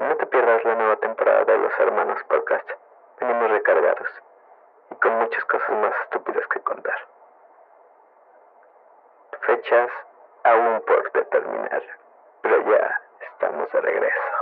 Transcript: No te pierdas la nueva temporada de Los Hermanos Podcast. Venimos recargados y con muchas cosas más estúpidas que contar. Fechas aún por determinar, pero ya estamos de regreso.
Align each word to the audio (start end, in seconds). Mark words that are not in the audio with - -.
No 0.00 0.16
te 0.16 0.26
pierdas 0.26 0.64
la 0.64 0.74
nueva 0.74 0.96
temporada 0.96 1.44
de 1.44 1.56
Los 1.56 1.78
Hermanos 1.78 2.22
Podcast. 2.24 2.68
Venimos 3.20 3.48
recargados 3.48 4.08
y 4.90 4.94
con 4.96 5.18
muchas 5.18 5.44
cosas 5.44 5.70
más 5.70 5.92
estúpidas 6.02 6.44
que 6.48 6.60
contar. 6.60 7.06
Fechas 9.42 9.90
aún 10.42 10.82
por 10.86 11.12
determinar, 11.12 11.82
pero 12.42 12.60
ya 12.70 13.00
estamos 13.20 13.70
de 13.70 13.80
regreso. 13.80 14.33